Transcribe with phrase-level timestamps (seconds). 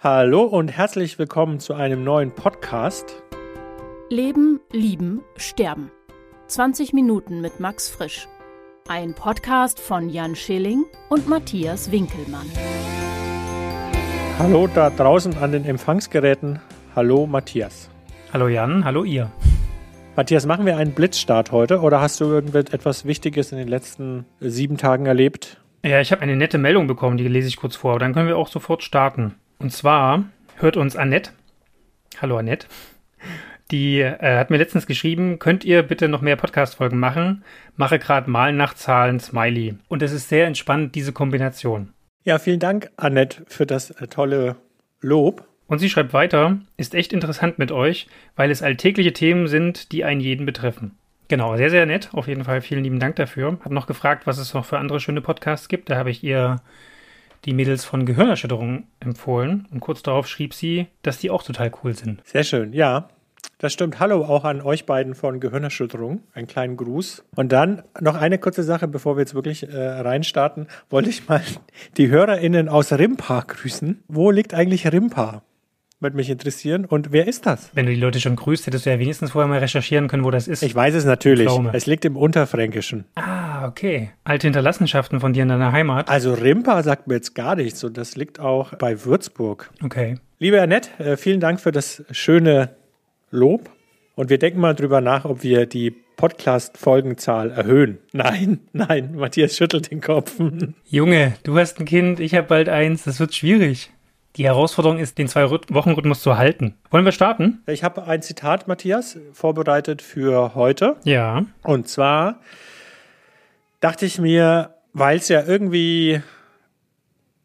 [0.00, 3.20] Hallo und herzlich willkommen zu einem neuen Podcast.
[4.10, 5.90] Leben, Lieben, Sterben.
[6.46, 8.28] 20 Minuten mit Max Frisch.
[8.86, 12.46] Ein Podcast von Jan Schilling und Matthias Winkelmann.
[14.38, 16.60] Hallo da draußen an den Empfangsgeräten.
[16.94, 17.90] Hallo Matthias.
[18.32, 19.32] Hallo Jan, hallo ihr.
[20.14, 24.76] Matthias, machen wir einen Blitzstart heute oder hast du irgendetwas Wichtiges in den letzten sieben
[24.76, 25.60] Tagen erlebt?
[25.84, 28.28] Ja, ich habe eine nette Meldung bekommen, die lese ich kurz vor, aber dann können
[28.28, 29.34] wir auch sofort starten.
[29.58, 30.24] Und zwar
[30.56, 31.32] hört uns Annette.
[32.22, 32.68] Hallo Annette.
[33.72, 37.44] Die äh, hat mir letztens geschrieben, könnt ihr bitte noch mehr Podcast-Folgen machen?
[37.76, 39.74] Mache gerade mal nach Zahlen Smiley.
[39.88, 41.92] Und es ist sehr entspannt, diese Kombination.
[42.22, 44.56] Ja, vielen Dank, Annette, für das äh, tolle
[45.00, 45.44] Lob.
[45.66, 50.04] Und sie schreibt weiter, ist echt interessant mit euch, weil es alltägliche Themen sind, die
[50.04, 50.96] einen jeden betreffen.
[51.26, 52.08] Genau, sehr, sehr nett.
[52.12, 53.58] Auf jeden Fall vielen lieben Dank dafür.
[53.62, 55.90] Hab noch gefragt, was es noch für andere schöne Podcasts gibt.
[55.90, 56.56] Da habe ich ihr
[57.44, 61.94] die Mädels von Gehirnerschütterung empfohlen und kurz darauf schrieb sie, dass die auch total cool
[61.94, 62.20] sind.
[62.24, 63.08] Sehr schön, ja.
[63.58, 63.98] Das stimmt.
[63.98, 66.22] Hallo auch an euch beiden von Gehirnerschütterung.
[66.32, 67.24] Einen kleinen Gruß.
[67.34, 71.42] Und dann noch eine kurze Sache, bevor wir jetzt wirklich äh, reinstarten, wollte ich mal
[71.96, 74.04] die HörerInnen aus Rimpa grüßen.
[74.06, 75.42] Wo liegt eigentlich Rimpa?
[76.00, 76.84] Würde mich interessieren.
[76.84, 77.70] Und wer ist das?
[77.74, 80.30] Wenn du die Leute schon grüßt, hättest du ja wenigstens vorher mal recherchieren können, wo
[80.30, 80.62] das ist.
[80.62, 81.50] Ich weiß es natürlich.
[81.72, 83.04] Es liegt im Unterfränkischen.
[83.16, 84.12] Ah, okay.
[84.22, 86.08] Alte Hinterlassenschaften von dir in deiner Heimat.
[86.08, 89.72] Also Rimpa sagt mir jetzt gar nichts und das liegt auch bei Würzburg.
[89.82, 90.18] Okay.
[90.38, 92.76] Liebe Annette, äh, vielen Dank für das schöne
[93.32, 93.68] Lob.
[94.14, 97.98] Und wir denken mal drüber nach, ob wir die Podcast-Folgenzahl erhöhen.
[98.12, 100.38] Nein, nein, Matthias schüttelt den Kopf.
[100.84, 103.90] Junge, du hast ein Kind, ich habe bald eins, das wird schwierig.
[104.38, 106.76] Die Herausforderung ist, den Zwei-Wochen-Rhythmus zu halten.
[106.92, 107.60] Wollen wir starten?
[107.66, 110.94] Ich habe ein Zitat, Matthias, vorbereitet für heute.
[111.02, 111.44] Ja.
[111.64, 112.38] Und zwar
[113.80, 116.22] dachte ich mir, weil es ja irgendwie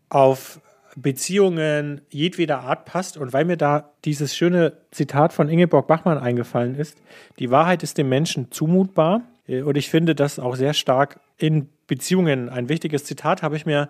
[0.10, 0.62] auf
[0.96, 6.76] Beziehungen jedweder Art passt und weil mir da dieses schöne Zitat von Ingeborg Bachmann eingefallen
[6.76, 7.02] ist,
[7.40, 9.22] die Wahrheit ist dem Menschen zumutbar.
[9.48, 13.90] Und ich finde das auch sehr stark in Beziehungen ein wichtiges Zitat, habe ich mir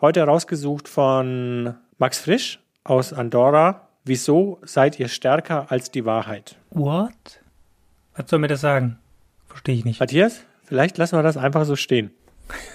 [0.00, 3.88] heute rausgesucht von Max Frisch aus Andorra.
[4.04, 6.56] Wieso seid ihr stärker als die Wahrheit?
[6.68, 7.40] What?
[8.14, 8.98] Was soll mir das sagen?
[9.48, 9.98] Verstehe ich nicht.
[9.98, 12.10] Matthias, vielleicht lassen wir das einfach so stehen.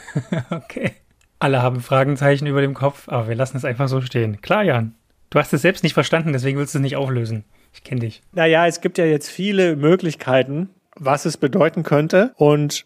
[0.49, 0.93] okay.
[1.37, 4.41] Alle haben Fragenzeichen über dem Kopf, aber wir lassen es einfach so stehen.
[4.41, 4.95] Klar, Jan.
[5.29, 7.45] Du hast es selbst nicht verstanden, deswegen willst du es nicht auflösen.
[7.73, 8.23] Ich kenne dich.
[8.33, 12.33] Naja, es gibt ja jetzt viele Möglichkeiten, was es bedeuten könnte.
[12.37, 12.85] Und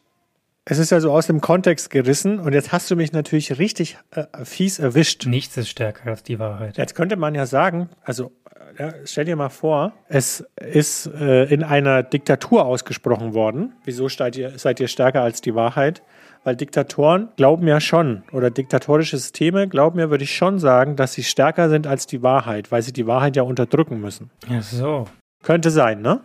[0.66, 3.98] es ist ja so aus dem Kontext gerissen und jetzt hast du mich natürlich richtig
[4.12, 5.26] äh, fies erwischt.
[5.28, 6.78] Nichts ist stärker als die Wahrheit.
[6.78, 8.31] Jetzt könnte man ja sagen, also
[8.78, 13.74] ja, stell dir mal vor, es ist äh, in einer Diktatur ausgesprochen worden.
[13.86, 16.02] Wieso seid ihr, seid ihr stärker als die Wahrheit?
[16.44, 21.14] Weil Diktatoren glauben ja schon, oder diktatorische Systeme glauben ja, würde ich schon sagen, dass
[21.14, 24.30] sie stärker sind als die Wahrheit, weil sie die Wahrheit ja unterdrücken müssen.
[24.47, 25.06] Ja, so.
[25.42, 26.20] Könnte sein, ne?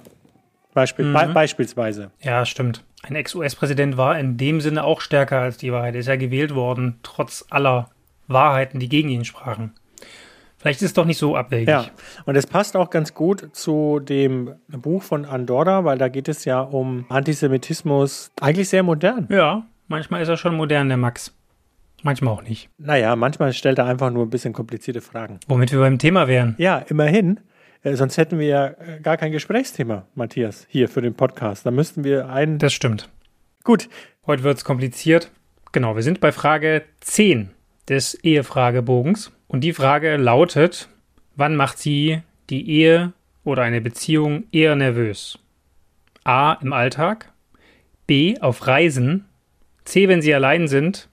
[0.74, 1.12] Beispiel, Mhm.
[1.14, 2.10] be beispielsweise.
[2.20, 2.84] Ja, stimmt.
[3.02, 5.94] Ein Ex-US-Präsident war in dem Sinne auch stärker als die Wahrheit.
[5.94, 7.88] Er ist ja gewählt worden, trotz aller
[8.28, 9.72] Wahrheiten, die gegen ihn sprachen.
[10.58, 11.68] Vielleicht ist es doch nicht so abwegig.
[11.68, 11.86] Ja,
[12.26, 16.44] und es passt auch ganz gut zu dem Buch von Andorra, weil da geht es
[16.44, 19.26] ja um Antisemitismus, eigentlich sehr modern.
[19.30, 21.34] Ja, manchmal ist er schon modern, der Max.
[22.02, 22.68] Manchmal auch nicht.
[22.76, 25.40] Naja, manchmal stellt er einfach nur ein bisschen komplizierte Fragen.
[25.48, 26.54] Womit wir beim Thema wären.
[26.58, 27.40] Ja, immerhin.
[27.82, 31.64] Äh, sonst hätten wir ja äh, gar kein Gesprächsthema, Matthias, hier für den Podcast.
[31.66, 32.58] Da müssten wir einen.
[32.58, 33.08] Das stimmt.
[33.62, 33.88] Gut,
[34.26, 35.32] Heute wird es kompliziert.
[35.72, 37.50] Genau, wir sind bei Frage 10
[37.88, 39.32] des Ehefragebogens.
[39.48, 40.88] Und die Frage lautet,
[41.36, 42.20] wann macht sie
[42.50, 43.12] die Ehe
[43.44, 45.38] oder eine Beziehung eher nervös?
[46.22, 46.52] A.
[46.60, 47.32] Im Alltag.
[48.06, 48.38] B.
[48.40, 49.24] Auf Reisen.
[49.84, 50.06] C.
[50.06, 51.08] Wenn sie allein sind.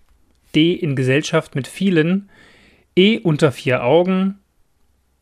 [0.53, 0.73] D.
[0.73, 2.29] In Gesellschaft mit vielen.
[2.95, 3.19] E.
[3.19, 4.37] Unter vier Augen.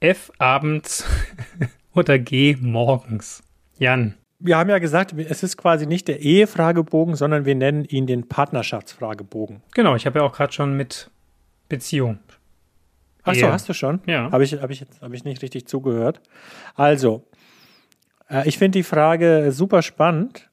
[0.06, 0.32] F.
[0.38, 1.04] Abends.
[1.96, 2.58] oder G.
[2.62, 3.42] Morgens.
[3.80, 4.14] Jan.
[4.40, 8.28] wir haben ja gesagt, es ist quasi nicht der Ehefragebogen, sondern wir nennen ihn den
[8.28, 9.64] Partnerschaftsfragebogen.
[9.74, 11.10] Genau, ich habe ja auch gerade schon mit
[11.68, 12.20] Beziehung.
[13.24, 14.02] Ach so, hast du schon?
[14.06, 14.32] Ja.
[14.32, 16.22] Habe ich, hab ich, hab ich nicht richtig zugehört.
[16.76, 17.26] Also,
[18.30, 20.48] äh, ich finde die Frage super spannend.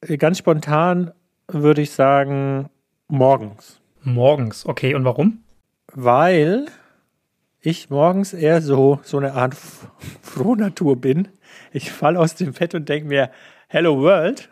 [0.00, 1.10] Äh, Ganz spontan
[1.48, 2.70] würde ich sagen,
[3.08, 3.80] morgens.
[4.02, 4.94] Morgens, okay.
[4.94, 5.42] Und warum?
[5.92, 6.66] Weil
[7.68, 9.54] ich morgens eher so, so eine Art
[10.22, 11.28] Frohnatur bin.
[11.70, 13.30] Ich falle aus dem Bett und denke mir,
[13.68, 14.48] Hello World.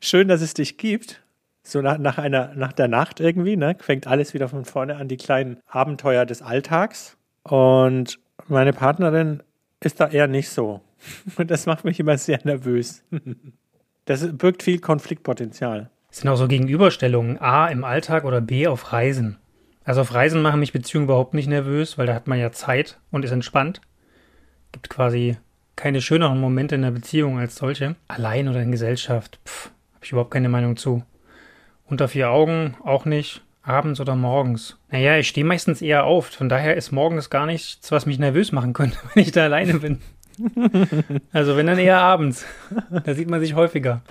[0.00, 1.22] Schön, dass es dich gibt.
[1.62, 5.08] So nach, nach einer, nach der Nacht irgendwie, ne, fängt alles wieder von vorne an,
[5.08, 7.18] die kleinen Abenteuer des Alltags.
[7.42, 8.18] Und
[8.48, 9.42] meine Partnerin
[9.80, 10.80] ist da eher nicht so.
[11.36, 13.04] Und das macht mich immer sehr nervös.
[14.08, 15.90] Das birgt viel Konfliktpotenzial.
[16.12, 17.40] Es sind auch so Gegenüberstellungen.
[17.40, 19.36] A im Alltag oder B auf Reisen.
[19.86, 22.98] Also auf Reisen machen mich Beziehungen überhaupt nicht nervös, weil da hat man ja Zeit
[23.12, 23.80] und ist entspannt.
[24.72, 25.38] Gibt quasi
[25.76, 27.94] keine schöneren Momente in der Beziehung als solche.
[28.08, 29.38] Allein oder in Gesellschaft,
[29.94, 31.04] habe ich überhaupt keine Meinung zu.
[31.86, 33.42] Unter vier Augen auch nicht.
[33.62, 34.76] Abends oder morgens?
[34.90, 36.26] Naja, ich stehe meistens eher auf.
[36.26, 39.74] Von daher ist morgens gar nichts, was mich nervös machen könnte, wenn ich da alleine
[39.74, 40.00] bin.
[41.32, 42.44] also wenn dann eher abends.
[43.04, 44.02] Da sieht man sich häufiger.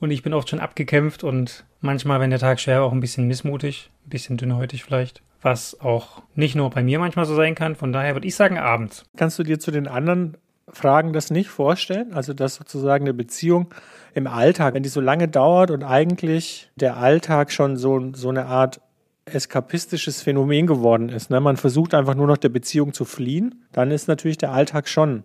[0.00, 3.26] Und ich bin oft schon abgekämpft und manchmal, wenn der Tag schwer, auch ein bisschen
[3.26, 5.22] missmutig, ein bisschen dünnhäutig vielleicht.
[5.42, 7.76] Was auch nicht nur bei mir manchmal so sein kann.
[7.76, 9.04] Von daher würde ich sagen abends.
[9.16, 10.36] Kannst du dir zu den anderen
[10.68, 12.12] Fragen das nicht vorstellen?
[12.12, 13.72] Also, dass sozusagen eine Beziehung
[14.14, 18.46] im Alltag, wenn die so lange dauert und eigentlich der Alltag schon so, so eine
[18.46, 18.80] Art
[19.26, 21.30] eskapistisches Phänomen geworden ist.
[21.30, 21.40] Ne?
[21.40, 25.24] Man versucht einfach nur noch der Beziehung zu fliehen, dann ist natürlich der Alltag schon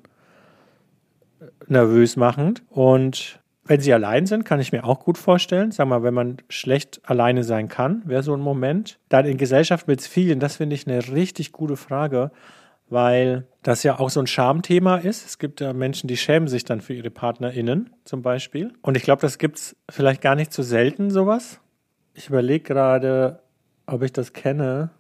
[1.68, 2.64] nervös machend.
[2.70, 5.71] Und wenn sie allein sind, kann ich mir auch gut vorstellen.
[5.71, 9.00] Sag mal, wenn man schlecht alleine sein kann, wäre so ein Moment.
[9.10, 12.31] Dann in Gesellschaft mit vielen, das finde ich eine richtig gute Frage,
[12.89, 15.25] weil das ja auch so ein Schamthema ist.
[15.25, 18.74] Es gibt ja Menschen, die schämen sich dann für ihre PartnerInnen zum Beispiel.
[18.81, 21.62] Und ich glaube, das gibt es vielleicht gar nicht so selten, sowas.
[22.13, 23.39] Ich überlege gerade,
[23.86, 24.92] ob ich das kenne.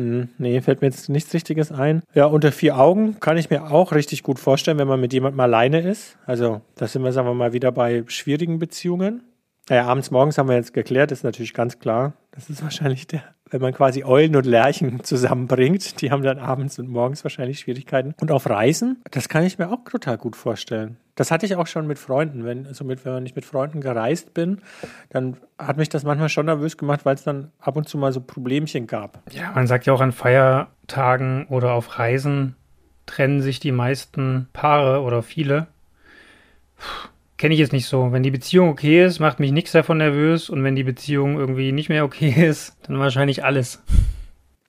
[0.00, 2.02] Hm, nee, fällt mir jetzt nichts Richtiges ein.
[2.14, 5.40] Ja, unter vier Augen kann ich mir auch richtig gut vorstellen, wenn man mit jemandem
[5.40, 6.16] alleine ist.
[6.24, 9.22] Also, da sind wir, sagen wir mal, wieder bei schwierigen Beziehungen.
[9.70, 12.14] Naja, abends, morgens haben wir jetzt geklärt, ist natürlich ganz klar.
[12.32, 16.80] Das ist wahrscheinlich der, wenn man quasi Eulen und Lerchen zusammenbringt, die haben dann abends
[16.80, 18.16] und morgens wahrscheinlich Schwierigkeiten.
[18.20, 20.96] Und auf Reisen, das kann ich mir auch total gut vorstellen.
[21.14, 22.44] Das hatte ich auch schon mit Freunden.
[22.44, 24.60] Wenn, also mit, wenn ich mit Freunden gereist bin,
[25.10, 28.12] dann hat mich das manchmal schon nervös gemacht, weil es dann ab und zu mal
[28.12, 29.22] so Problemchen gab.
[29.30, 32.56] Ja, man sagt ja auch an Feiertagen oder auf Reisen
[33.06, 35.68] trennen sich die meisten Paare oder viele.
[36.76, 37.09] Puh
[37.40, 38.12] kenne ich jetzt nicht so.
[38.12, 41.72] Wenn die Beziehung okay ist, macht mich nichts davon nervös und wenn die Beziehung irgendwie
[41.72, 43.82] nicht mehr okay ist, dann wahrscheinlich alles.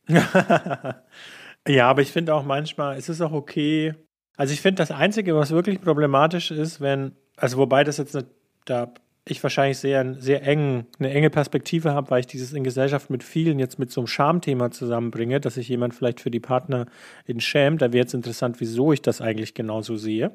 [1.68, 3.94] ja, aber ich finde auch manchmal ist es auch okay.
[4.38, 8.18] Also ich finde das Einzige, was wirklich problematisch ist, wenn, also wobei das jetzt
[8.64, 8.94] da
[9.26, 13.24] ich wahrscheinlich sehr, sehr eng, eine enge Perspektive habe, weil ich dieses in Gesellschaft mit
[13.24, 16.88] vielen jetzt mit so einem Schamthema zusammenbringe, dass sich jemand vielleicht für die Partnerin
[17.40, 17.82] schämt.
[17.82, 20.32] Da wäre jetzt interessant, wieso ich das eigentlich genauso sehe.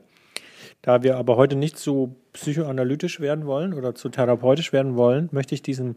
[0.82, 5.54] Da wir aber heute nicht zu psychoanalytisch werden wollen oder zu therapeutisch werden wollen, möchte
[5.54, 5.96] ich diesem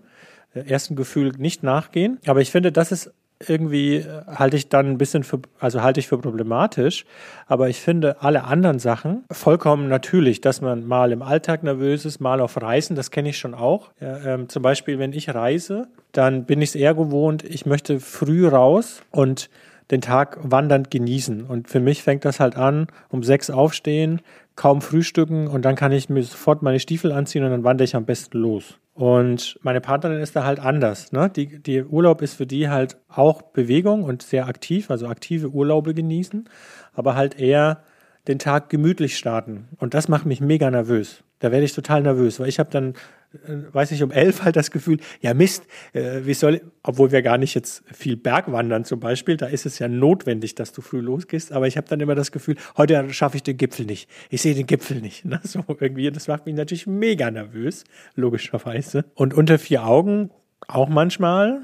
[0.53, 2.19] äh, ersten Gefühl nicht nachgehen.
[2.25, 3.11] Aber ich finde, das ist
[3.47, 7.05] irgendwie äh, halte ich dann ein bisschen für, also halte ich für problematisch.
[7.47, 12.19] Aber ich finde alle anderen Sachen vollkommen natürlich, dass man mal im Alltag nervös ist,
[12.19, 13.91] mal auf Reisen, das kenne ich schon auch.
[14.01, 17.99] Ja, ähm, zum Beispiel, wenn ich reise, dann bin ich es eher gewohnt, ich möchte
[17.99, 19.49] früh raus und
[19.91, 21.43] den Tag wandernd genießen.
[21.43, 24.21] Und für mich fängt das halt an, um sechs aufstehen,
[24.55, 27.95] kaum frühstücken und dann kann ich mir sofort meine Stiefel anziehen und dann wandere ich
[27.95, 28.77] am besten los.
[28.93, 31.13] Und meine Partnerin ist da halt anders.
[31.13, 31.29] Ne?
[31.33, 35.93] Die, die Urlaub ist für die halt auch Bewegung und sehr aktiv, also aktive Urlaube
[35.93, 36.49] genießen,
[36.93, 37.83] aber halt eher
[38.27, 39.69] den Tag gemütlich starten.
[39.77, 41.23] Und das macht mich mega nervös.
[41.39, 42.95] Da werde ich total nervös, weil ich habe dann
[43.31, 47.37] weiß nicht, um elf halt das Gefühl, ja Mist, äh, wie soll, obwohl wir gar
[47.37, 51.51] nicht jetzt viel Bergwandern zum Beispiel, da ist es ja notwendig, dass du früh losgehst,
[51.51, 54.09] aber ich habe dann immer das Gefühl, heute schaffe ich den Gipfel nicht.
[54.29, 55.25] Ich sehe den Gipfel nicht.
[55.25, 55.39] Ne?
[55.43, 57.83] So irgendwie, das macht mich natürlich mega nervös,
[58.15, 59.05] logischerweise.
[59.13, 60.31] Und unter vier Augen
[60.67, 61.61] auch manchmal,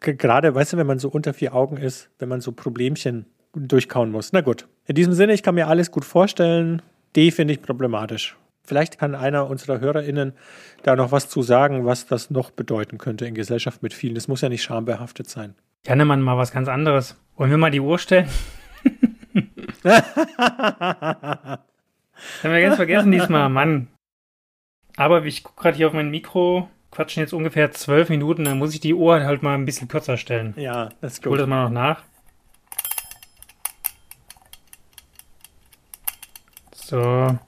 [0.00, 4.10] gerade, weißt du, wenn man so unter vier Augen ist, wenn man so Problemchen durchkauen
[4.10, 4.32] muss.
[4.32, 4.66] Na gut.
[4.86, 6.82] In diesem Sinne, ich kann mir alles gut vorstellen.
[7.16, 8.36] D finde ich problematisch.
[8.64, 10.32] Vielleicht kann einer unserer HörerInnen
[10.82, 14.14] da noch was zu sagen, was das noch bedeuten könnte in Gesellschaft mit vielen.
[14.14, 15.54] Das muss ja nicht schambehaftet sein.
[15.86, 17.16] Jannemann, mal was ganz anderes.
[17.36, 18.28] Wollen wir mal die Uhr stellen?
[19.84, 21.58] haben
[22.42, 23.88] wir ganz vergessen diesmal, Mann.
[24.96, 28.72] Aber ich gucke gerade hier auf mein Mikro, quatschen jetzt ungefähr zwölf Minuten, dann muss
[28.72, 30.54] ich die Uhr halt mal ein bisschen kürzer stellen.
[30.56, 31.32] Ja, das ist gut.
[31.32, 32.02] Hol das mal noch nach.
[36.72, 37.38] So,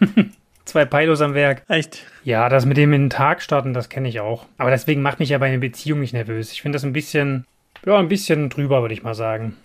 [0.64, 1.62] Zwei Pilos am Werk.
[1.68, 2.04] Echt?
[2.24, 4.44] Ja, das mit dem in den Tag starten, das kenne ich auch.
[4.58, 6.52] Aber deswegen macht mich ja bei einer Beziehung nicht nervös.
[6.52, 7.46] Ich finde das ein bisschen,
[7.86, 9.56] ja, ein bisschen drüber, würde ich mal sagen.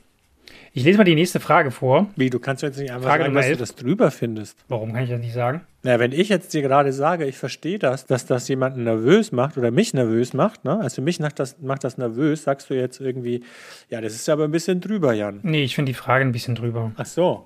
[0.75, 2.07] Ich lese mal die nächste Frage vor.
[2.15, 4.57] Wie, du kannst jetzt nicht einfach Frage sagen, dass du das drüber findest.
[4.69, 5.61] Warum kann ich das nicht sagen?
[5.83, 9.57] Na, wenn ich jetzt dir gerade sage, ich verstehe das, dass das jemanden nervös macht
[9.57, 10.79] oder mich nervös macht, ne?
[10.79, 13.43] Also mich macht das, macht das nervös, sagst du jetzt irgendwie,
[13.89, 15.41] ja, das ist aber ein bisschen drüber, Jan.
[15.43, 16.91] Nee, ich finde die Frage ein bisschen drüber.
[16.95, 17.45] Ach so.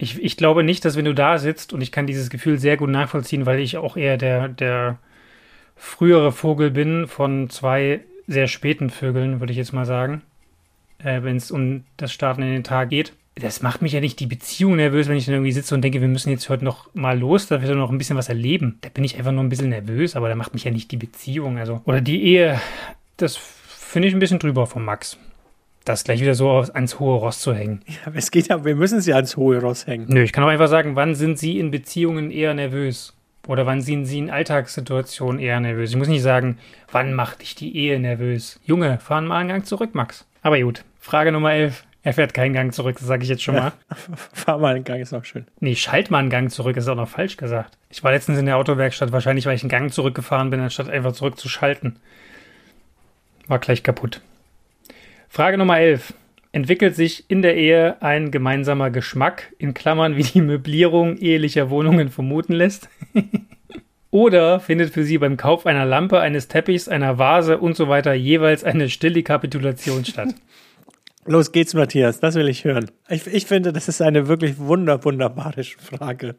[0.00, 2.76] Ich, ich glaube nicht, dass wenn du da sitzt und ich kann dieses Gefühl sehr
[2.76, 4.98] gut nachvollziehen, weil ich auch eher der, der
[5.76, 10.22] frühere Vogel bin von zwei sehr späten Vögeln, würde ich jetzt mal sagen,
[10.98, 13.12] äh, wenn es um das Starten in den Tag geht.
[13.34, 16.00] Das macht mich ja nicht die Beziehung nervös, wenn ich dann irgendwie sitze und denke,
[16.00, 18.78] wir müssen jetzt heute noch mal los, da wird noch ein bisschen was erleben.
[18.80, 20.96] Da bin ich einfach nur ein bisschen nervös, aber da macht mich ja nicht die
[20.96, 22.60] Beziehung, also oder die Ehe
[23.20, 25.18] das finde ich ein bisschen drüber von Max.
[25.84, 27.80] Das gleich wieder so ans hohe Ross zu hängen.
[27.86, 30.06] Ja, es geht ja, wir müssen sie ans hohe Ross hängen.
[30.08, 33.14] Nö, ich kann auch einfach sagen, wann sind Sie in Beziehungen eher nervös?
[33.48, 35.90] Oder wann sind Sie in Alltagssituationen eher nervös?
[35.90, 36.58] Ich muss nicht sagen,
[36.92, 38.60] wann macht dich die Ehe nervös?
[38.64, 40.26] Junge, fahren mal einen Gang zurück, Max.
[40.42, 41.84] Aber gut, Frage Nummer 11.
[42.02, 43.72] Er fährt keinen Gang zurück, das sage ich jetzt schon mal.
[43.90, 43.96] Ja,
[44.32, 45.46] fahr mal einen Gang, ist auch schön.
[45.60, 47.76] Nee, schalt mal einen Gang zurück, ist auch noch falsch gesagt.
[47.90, 51.12] Ich war letztens in der Autowerkstatt, wahrscheinlich weil ich einen Gang zurückgefahren bin, anstatt einfach
[51.12, 51.96] zurückzuschalten.
[53.48, 54.22] War gleich kaputt.
[55.32, 56.12] Frage Nummer 11.
[56.50, 62.08] Entwickelt sich in der Ehe ein gemeinsamer Geschmack, in Klammern wie die Möblierung ehelicher Wohnungen
[62.08, 62.88] vermuten lässt?
[64.10, 68.12] Oder findet für Sie beim Kauf einer Lampe, eines Teppichs, einer Vase und so weiter
[68.12, 70.34] jeweils eine stille Kapitulation statt?
[71.26, 72.90] Los geht's, Matthias, das will ich hören.
[73.08, 76.34] Ich, ich finde, das ist eine wirklich wunder, wunderbare Frage.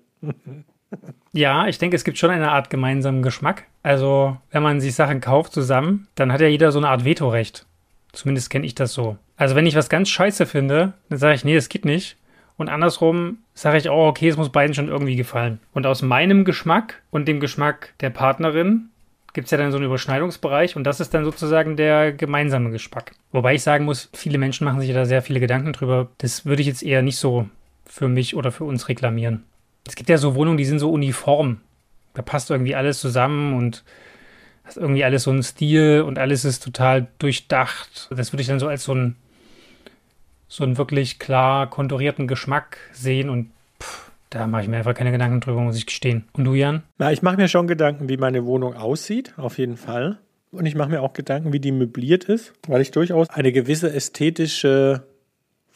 [1.31, 3.67] Ja, ich denke, es gibt schon eine Art gemeinsamen Geschmack.
[3.83, 7.65] Also, wenn man sich Sachen kauft zusammen, dann hat ja jeder so eine Art Vetorecht.
[8.13, 9.17] Zumindest kenne ich das so.
[9.37, 12.17] Also, wenn ich was ganz scheiße finde, dann sage ich, nee, das geht nicht.
[12.57, 15.59] Und andersrum sage ich auch, okay, es muss beiden schon irgendwie gefallen.
[15.73, 18.89] Und aus meinem Geschmack und dem Geschmack der Partnerin
[19.33, 23.13] gibt es ja dann so einen Überschneidungsbereich und das ist dann sozusagen der gemeinsame Geschmack.
[23.31, 26.09] Wobei ich sagen muss, viele Menschen machen sich da sehr viele Gedanken drüber.
[26.17, 27.47] Das würde ich jetzt eher nicht so
[27.85, 29.43] für mich oder für uns reklamieren.
[29.87, 31.61] Es gibt ja so Wohnungen, die sind so uniform.
[32.13, 33.83] Da passt irgendwie alles zusammen und
[34.63, 38.09] hast irgendwie alles so einen Stil und alles ist total durchdacht.
[38.15, 39.15] Das würde ich dann so als so einen,
[40.47, 43.51] so einen wirklich klar konturierten Geschmack sehen und
[44.29, 46.23] da mache ich mir einfach keine Gedanken drüber, muss ich gestehen.
[46.33, 46.83] Und du, Jan?
[46.97, 50.19] Na, ich mache mir schon Gedanken, wie meine Wohnung aussieht, auf jeden Fall.
[50.51, 53.93] Und ich mache mir auch Gedanken, wie die möbliert ist, weil ich durchaus eine gewisse
[53.93, 55.03] ästhetische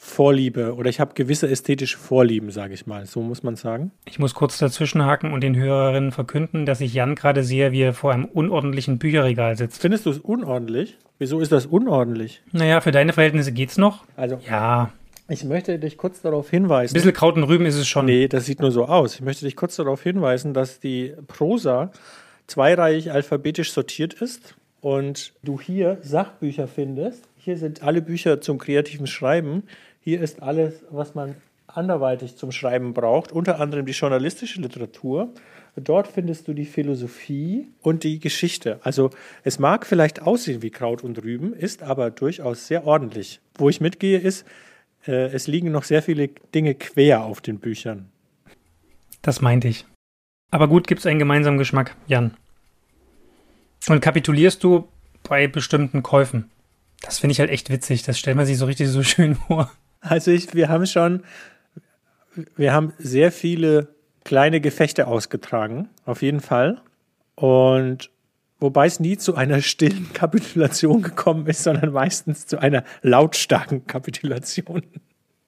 [0.06, 3.06] Vorliebe oder ich habe gewisse ästhetische Vorlieben, sage ich mal.
[3.08, 3.92] So muss man sagen.
[4.06, 7.94] Ich muss kurz dazwischenhaken und den Hörerinnen verkünden, dass ich Jan gerade sehe, wie er
[7.94, 9.82] vor einem unordentlichen Bücherregal sitzt.
[9.82, 10.98] Findest du es unordentlich?
[11.18, 12.44] Wieso ist das unordentlich?
[12.52, 14.06] Naja, für deine Verhältnisse geht's noch.
[14.16, 14.92] Also, Ja,
[15.28, 16.94] ich möchte dich kurz darauf hinweisen.
[16.94, 18.06] ein bisschen Kraut und Rüben ist es schon.
[18.06, 19.16] Nee, das sieht nur so aus.
[19.16, 21.92] Ich möchte dich kurz darauf hinweisen, dass die Prosa
[22.48, 27.24] zweireihig alphabetisch sortiert ist und du hier Sachbücher findest.
[27.38, 29.64] Hier sind alle Bücher zum kreativen Schreiben.
[30.06, 31.34] Hier ist alles, was man
[31.66, 35.34] anderweitig zum Schreiben braucht, unter anderem die journalistische Literatur.
[35.76, 38.80] Dort findest du die Philosophie und die Geschichte.
[38.84, 39.10] Also
[39.44, 43.42] es mag vielleicht aussehen wie Kraut und Rüben, ist aber durchaus sehr ordentlich.
[43.56, 44.46] Wo ich mitgehe ist,
[45.08, 48.12] äh, es liegen noch sehr viele Dinge quer auf den Büchern.
[49.24, 49.88] Das meinte ich.
[50.52, 52.38] Aber gut, gibt's einen gemeinsamen Geschmack, Jan.
[53.90, 54.88] Und kapitulierst du
[55.28, 56.52] bei bestimmten Käufen?
[57.02, 58.04] Das finde ich halt echt witzig.
[58.04, 59.72] Das stellt man sich so richtig so schön vor.
[60.08, 61.24] Also ich, wir haben schon,
[62.56, 63.88] wir haben sehr viele
[64.24, 66.82] kleine Gefechte ausgetragen, auf jeden Fall.
[67.36, 68.12] Und
[68.60, 74.84] wobei es nie zu einer stillen Kapitulation gekommen ist, sondern meistens zu einer lautstarken Kapitulation.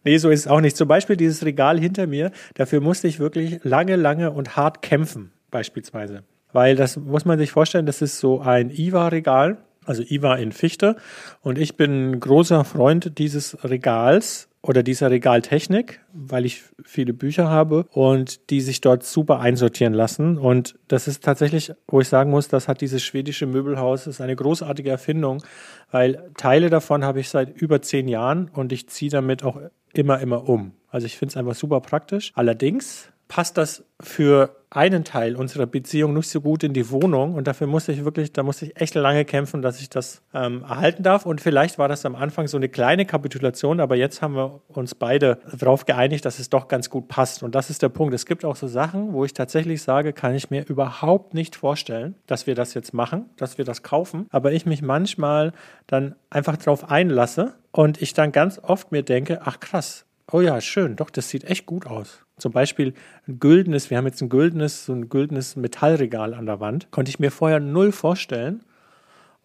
[0.03, 0.77] Nee, so ist es auch nicht.
[0.77, 5.31] Zum Beispiel dieses Regal hinter mir, dafür musste ich wirklich lange, lange und hart kämpfen,
[5.51, 6.23] beispielsweise.
[6.53, 10.95] Weil das muss man sich vorstellen, das ist so ein IWA-Regal, also IWA in Fichte.
[11.41, 17.85] Und ich bin großer Freund dieses Regals oder dieser Regaltechnik, weil ich viele Bücher habe
[17.91, 20.37] und die sich dort super einsortieren lassen.
[20.37, 24.35] Und das ist tatsächlich, wo ich sagen muss, das hat dieses schwedische Möbelhaus, ist eine
[24.35, 25.43] großartige Erfindung,
[25.91, 29.59] weil Teile davon habe ich seit über zehn Jahren und ich ziehe damit auch
[29.93, 30.73] immer, immer um.
[30.89, 32.31] Also ich finde es einfach super praktisch.
[32.35, 37.35] Allerdings passt das für einen Teil unserer Beziehung nicht so gut in die Wohnung.
[37.35, 40.61] Und dafür musste ich wirklich, da musste ich echt lange kämpfen, dass ich das ähm,
[40.63, 41.25] erhalten darf.
[41.25, 44.93] Und vielleicht war das am Anfang so eine kleine Kapitulation, aber jetzt haben wir uns
[44.93, 47.43] beide darauf geeinigt, dass es doch ganz gut passt.
[47.43, 48.13] Und das ist der Punkt.
[48.13, 52.15] Es gibt auch so Sachen, wo ich tatsächlich sage, kann ich mir überhaupt nicht vorstellen,
[52.27, 55.53] dass wir das jetzt machen, dass wir das kaufen, aber ich mich manchmal
[55.87, 60.59] dann einfach darauf einlasse und ich dann ganz oft mir denke, ach krass, oh ja,
[60.61, 62.23] schön, doch, das sieht echt gut aus.
[62.37, 62.93] Zum Beispiel
[63.27, 66.91] ein güldenes, wir haben jetzt ein güldenes, so ein güldenes Metallregal an der Wand.
[66.91, 68.63] Konnte ich mir vorher null vorstellen.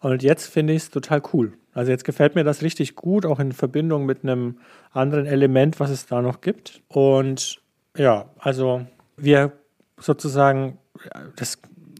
[0.00, 1.52] Und jetzt finde ich es total cool.
[1.74, 4.58] Also jetzt gefällt mir das richtig gut, auch in Verbindung mit einem
[4.90, 6.82] anderen Element, was es da noch gibt.
[6.88, 7.62] Und
[7.96, 8.84] ja, also
[9.16, 9.52] wir
[9.98, 10.78] sozusagen,
[11.36, 11.58] das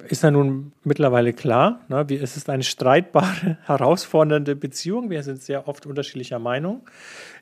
[0.09, 2.09] ist ja nun mittlerweile klar, ne?
[2.09, 5.11] wie, es ist eine streitbare, herausfordernde Beziehung.
[5.11, 6.83] Wir sind sehr oft unterschiedlicher Meinung.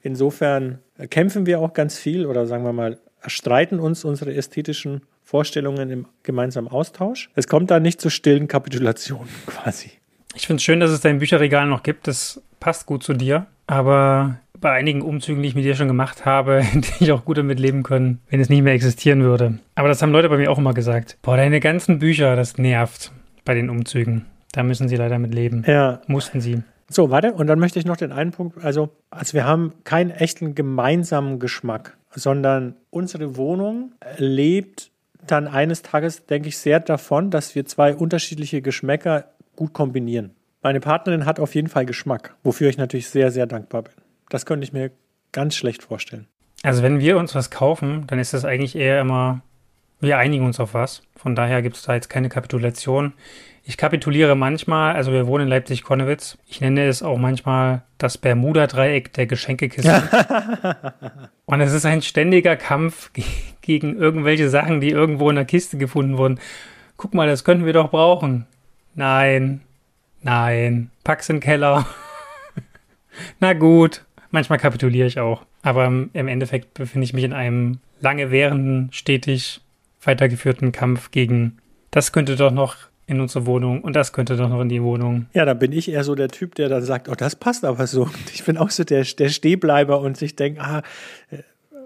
[0.03, 0.79] Insofern
[1.11, 6.07] kämpfen wir auch ganz viel oder sagen wir mal, erstreiten uns unsere ästhetischen Vorstellungen im
[6.23, 7.31] gemeinsamen Austausch.
[7.35, 9.93] Es kommt da nicht zu stillen Kapitulationen quasi.
[10.35, 12.07] Ich finde es schön, dass es dein Bücherregal noch gibt.
[12.07, 13.47] Das passt gut zu dir.
[13.67, 17.39] Aber bei einigen Umzügen, die ich mit dir schon gemacht habe, hätte ich auch gut
[17.39, 19.59] damit leben können, wenn es nicht mehr existieren würde.
[19.75, 21.19] Aber das haben Leute bei mir auch immer gesagt.
[21.23, 23.13] Boah, deine ganzen Bücher, das nervt
[23.45, 24.27] bei den Umzügen.
[24.53, 25.65] Da müssen sie leider mit leben.
[25.67, 26.01] Ja.
[26.07, 26.63] Mussten sie.
[26.89, 30.11] So, warte, und dann möchte ich noch den einen Punkt, also, also wir haben keinen
[30.11, 34.91] echten gemeinsamen Geschmack, sondern unsere Wohnung lebt
[35.25, 40.35] dann eines Tages, denke ich, sehr davon, dass wir zwei unterschiedliche Geschmäcker gut kombinieren.
[40.63, 43.93] Meine Partnerin hat auf jeden Fall Geschmack, wofür ich natürlich sehr, sehr dankbar bin.
[44.31, 44.91] Das könnte ich mir
[45.33, 46.27] ganz schlecht vorstellen.
[46.63, 49.43] Also wenn wir uns was kaufen, dann ist das eigentlich eher immer,
[50.01, 51.03] wir einigen uns auf was.
[51.17, 53.13] Von daher gibt es da jetzt keine Kapitulation.
[53.65, 56.39] Ich kapituliere manchmal, also wir wohnen in Leipzig-Konnewitz.
[56.47, 60.03] Ich nenne es auch manchmal das Bermuda-Dreieck der Geschenkekiste.
[61.47, 63.11] Und es ist ein ständiger Kampf
[63.61, 66.41] gegen irgendwelche Sachen, die irgendwo in der Kiste gefunden wurden.
[66.97, 68.47] Guck mal, das könnten wir doch brauchen.
[68.95, 69.61] Nein,
[70.23, 71.87] nein, pack's in den Keller.
[73.41, 75.45] Na gut, manchmal kapituliere ich auch.
[75.63, 79.61] Aber im Endeffekt befinde ich mich in einem lange währenden, stetig
[80.03, 81.59] weitergeführten Kampf gegen,
[81.91, 85.27] das könnte doch noch in unsere Wohnung und das könnte doch noch in die Wohnung.
[85.35, 87.87] Ja, da bin ich eher so der Typ, der dann sagt, oh, das passt aber
[87.87, 88.09] so.
[88.33, 90.83] Ich bin auch so der, der Stehbleiber und ich denke, ah,
[91.31, 91.39] äh,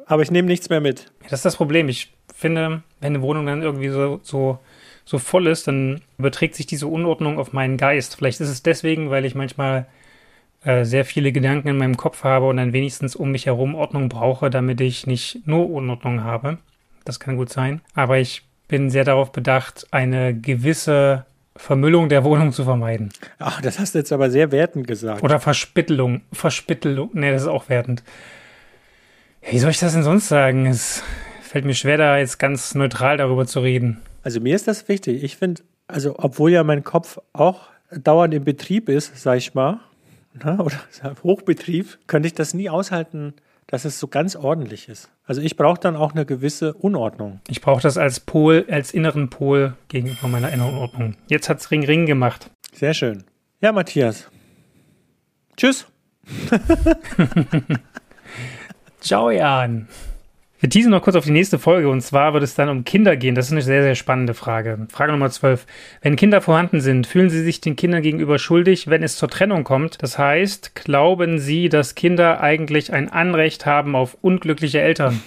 [0.06, 1.10] aber ich nehme nichts mehr mit.
[1.22, 1.88] Das ist das Problem.
[1.88, 4.58] Ich finde, wenn eine Wohnung dann irgendwie so, so,
[5.06, 8.16] so voll ist, dann überträgt sich diese Unordnung auf meinen Geist.
[8.16, 9.86] Vielleicht ist es deswegen, weil ich manchmal
[10.64, 14.08] äh, sehr viele Gedanken in meinem Kopf habe und dann wenigstens um mich herum Ordnung
[14.08, 16.58] brauche, damit ich nicht nur Unordnung habe.
[17.04, 17.82] Das kann gut sein.
[17.94, 23.10] Aber ich bin sehr darauf bedacht, eine gewisse Vermüllung der Wohnung zu vermeiden.
[23.38, 25.22] Ach, das hast du jetzt aber sehr wertend gesagt.
[25.22, 26.22] Oder Verspittelung.
[26.32, 27.10] Verspittelung.
[27.12, 28.02] Nee, das ist auch wertend.
[29.48, 30.66] Wie soll ich das denn sonst sagen?
[30.66, 31.02] Es
[31.42, 34.00] fällt mir schwer, da jetzt ganz neutral darüber zu reden.
[34.22, 35.22] Also mir ist das wichtig.
[35.22, 39.80] Ich finde, also obwohl ja mein Kopf auch dauernd im Betrieb ist, sag ich mal,
[40.34, 40.76] ne, oder
[41.22, 43.34] Hochbetrieb, könnte ich das nie aushalten,
[43.66, 45.10] dass es so ganz ordentlich ist.
[45.24, 47.40] Also ich brauche dann auch eine gewisse Unordnung.
[47.48, 51.16] Ich brauche das als Pol, als inneren Pol gegenüber meiner inneren Ordnung.
[51.28, 52.50] Jetzt hat's Ring Ring gemacht.
[52.72, 53.24] Sehr schön.
[53.60, 54.28] Ja, Matthias.
[55.56, 55.86] Tschüss.
[59.00, 59.88] Ciao, Jan.
[60.64, 63.18] Wir teasen noch kurz auf die nächste Folge und zwar wird es dann um Kinder
[63.18, 63.34] gehen.
[63.34, 64.86] Das ist eine sehr, sehr spannende Frage.
[64.90, 65.66] Frage Nummer 12.
[66.00, 69.62] Wenn Kinder vorhanden sind, fühlen Sie sich den Kindern gegenüber schuldig, wenn es zur Trennung
[69.62, 70.02] kommt?
[70.02, 75.20] Das heißt, glauben Sie, dass Kinder eigentlich ein Anrecht haben auf unglückliche Eltern?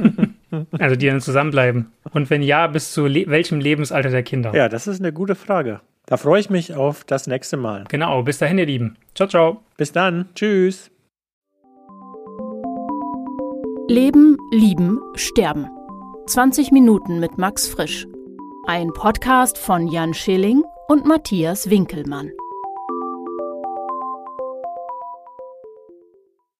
[0.78, 1.92] also die dann zusammenbleiben.
[2.14, 4.54] Und wenn ja, bis zu le welchem Lebensalter der Kinder?
[4.54, 5.80] Ja, das ist eine gute Frage.
[6.06, 7.84] Da freue ich mich auf das nächste Mal.
[7.90, 8.96] Genau, bis dahin, ihr Lieben.
[9.14, 9.60] Ciao, ciao.
[9.76, 10.30] Bis dann.
[10.34, 10.90] Tschüss.
[13.90, 15.66] Leben, Lieben, Sterben.
[16.28, 18.06] 20 Minuten mit Max Frisch.
[18.68, 22.30] Ein Podcast von Jan Schilling und Matthias Winkelmann.